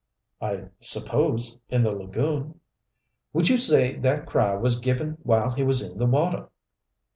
[0.41, 2.59] "I suppose in the lagoon."
[3.33, 6.49] "Would you say that cry was given while he was in the water?"